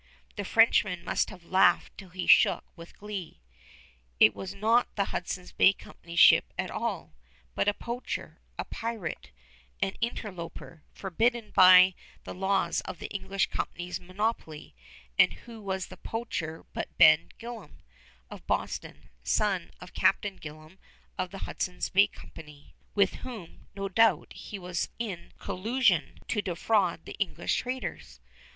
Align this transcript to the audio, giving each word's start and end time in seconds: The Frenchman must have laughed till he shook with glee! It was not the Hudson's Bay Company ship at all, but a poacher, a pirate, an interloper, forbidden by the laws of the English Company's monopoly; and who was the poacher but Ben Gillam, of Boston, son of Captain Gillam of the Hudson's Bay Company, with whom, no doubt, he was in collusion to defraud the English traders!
The 0.35 0.43
Frenchman 0.43 1.05
must 1.05 1.29
have 1.29 1.43
laughed 1.45 1.95
till 1.95 2.09
he 2.09 2.25
shook 2.25 2.63
with 2.75 2.97
glee! 2.97 3.39
It 4.19 4.33
was 4.33 4.55
not 4.55 4.95
the 4.95 5.05
Hudson's 5.13 5.51
Bay 5.51 5.73
Company 5.73 6.15
ship 6.15 6.51
at 6.57 6.71
all, 6.71 7.13
but 7.53 7.67
a 7.67 7.73
poacher, 7.75 8.39
a 8.57 8.65
pirate, 8.65 9.29
an 9.79 9.91
interloper, 10.01 10.81
forbidden 10.91 11.51
by 11.51 11.93
the 12.23 12.33
laws 12.33 12.81
of 12.81 12.97
the 12.97 13.09
English 13.13 13.51
Company's 13.51 13.99
monopoly; 13.99 14.73
and 15.19 15.33
who 15.33 15.61
was 15.61 15.85
the 15.85 15.97
poacher 15.97 16.65
but 16.73 16.97
Ben 16.97 17.29
Gillam, 17.37 17.83
of 18.31 18.47
Boston, 18.47 19.09
son 19.21 19.69
of 19.79 19.93
Captain 19.93 20.39
Gillam 20.39 20.79
of 21.15 21.29
the 21.29 21.45
Hudson's 21.45 21.89
Bay 21.89 22.07
Company, 22.07 22.73
with 22.95 23.17
whom, 23.21 23.67
no 23.75 23.87
doubt, 23.87 24.33
he 24.33 24.57
was 24.57 24.89
in 24.97 25.31
collusion 25.37 26.17
to 26.27 26.41
defraud 26.41 27.05
the 27.05 27.13
English 27.19 27.57
traders! 27.57 28.19